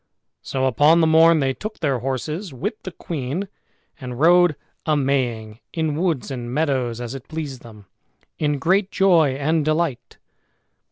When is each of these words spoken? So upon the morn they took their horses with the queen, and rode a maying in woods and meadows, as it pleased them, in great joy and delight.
So 0.41 0.65
upon 0.65 0.99
the 0.99 1.05
morn 1.05 1.41
they 1.41 1.53
took 1.53 1.77
their 1.77 1.99
horses 1.99 2.51
with 2.51 2.81
the 2.81 2.91
queen, 2.91 3.47
and 3.99 4.19
rode 4.19 4.55
a 4.83 4.97
maying 4.97 5.59
in 5.73 5.95
woods 5.95 6.31
and 6.31 6.51
meadows, 6.51 6.99
as 6.99 7.13
it 7.13 7.27
pleased 7.27 7.61
them, 7.61 7.85
in 8.39 8.57
great 8.57 8.89
joy 8.89 9.35
and 9.35 9.63
delight. 9.63 10.17